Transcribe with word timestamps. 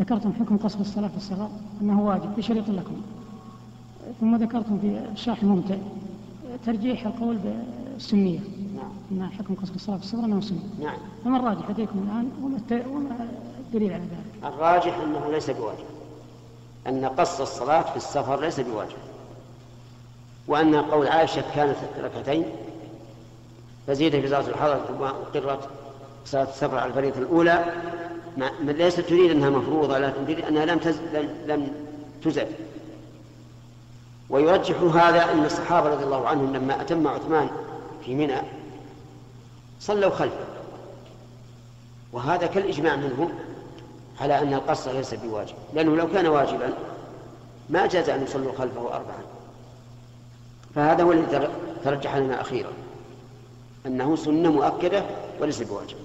ذكرتم 0.00 0.32
حكم 0.32 0.56
قصر 0.56 0.80
الصلاة 0.80 1.08
في 1.08 1.16
الصغر 1.16 1.48
أنه 1.82 2.02
واجب 2.02 2.36
بشريط 2.36 2.68
لكم. 2.68 3.02
ثم 4.20 4.36
ذكرتم 4.36 4.78
في 4.78 5.04
الشرح 5.12 5.42
الممتع 5.42 5.74
ترجيح 6.66 7.06
القول 7.06 7.36
بالسنية. 7.36 8.40
نعم. 8.76 9.22
أن 9.24 9.30
حكم 9.30 9.54
قصر 9.54 9.74
الصلاة 9.74 9.96
في 9.96 10.02
الصغر 10.02 10.24
أنه 10.24 10.40
سنة 10.40 10.58
نعم. 10.82 10.96
فما 11.24 11.36
الراجح 11.36 11.70
لديكم 11.70 11.98
الآن؟ 11.98 12.30
وما 12.90 13.28
الدليل 13.60 13.92
على 13.92 14.02
ذلك؟ 14.02 14.54
الراجح 14.54 14.98
أنه 14.98 15.30
ليس 15.30 15.50
بواجب. 15.50 15.84
أن 16.86 17.04
قص 17.04 17.40
الصلاة 17.40 17.82
في 17.82 17.96
السفر 17.96 18.40
ليس 18.40 18.60
بواجب. 18.60 18.96
وأن 20.48 20.74
قول 20.74 21.06
عائشة 21.06 21.44
كانت 21.54 21.76
ركعتين 22.02 22.44
فزيد 23.86 24.20
في 24.20 24.28
صلاة 24.28 24.48
الحضر 24.48 24.80
ثم 24.88 25.02
أقرت 25.02 25.68
صلاة 26.24 26.42
السفر 26.42 26.78
على 26.78 26.88
الفريضة 26.88 27.18
الأولى 27.18 27.64
ما 28.36 28.50
ليست 28.72 29.00
تريد 29.00 29.30
أنها 29.30 29.50
مفروضة 29.50 29.98
لكن 29.98 30.24
تريد 30.26 30.40
أنها 30.40 30.64
لم 30.64 30.78
تز... 30.78 30.98
لم, 31.14 31.28
لم 31.46 31.72
تزد 32.24 32.48
ويرجح 34.30 34.76
هذا 34.80 35.32
أن 35.32 35.44
الصحابة 35.44 35.88
رضي 35.88 36.04
الله 36.04 36.28
عنهم 36.28 36.56
لما 36.56 36.80
أتم 36.80 37.08
عثمان 37.08 37.48
في 38.04 38.14
منى 38.14 38.36
صلوا 39.80 40.10
خلفه. 40.10 40.44
وهذا 42.12 42.46
كالإجماع 42.46 42.96
منهم 42.96 43.32
على 44.20 44.38
أن 44.38 44.54
القصر 44.54 44.92
ليس 44.92 45.14
بواجب 45.14 45.54
لأنه 45.74 45.96
لو 45.96 46.08
كان 46.08 46.26
واجبا 46.26 46.72
ما 47.70 47.86
جاز 47.86 48.08
أن 48.08 48.22
يصلوا 48.22 48.52
خلفه 48.58 48.80
أربعا. 48.80 49.22
فهذا 50.74 51.02
هو 51.02 51.12
الذي 51.12 51.26
تر- 51.26 51.50
ترجح 51.84 52.16
لنا 52.16 52.40
أخيرا 52.40 52.70
أنه 53.86 54.16
سنة 54.16 54.50
مؤكدة 54.52 55.04
وليس 55.40 55.62
بواجب. 55.62 55.96